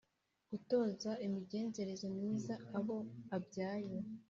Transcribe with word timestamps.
gutoza 0.49 1.11
imigenzereze 1.25 2.05
myiza 2.15 2.53
abo 2.77 2.97
abyaye 3.35 3.97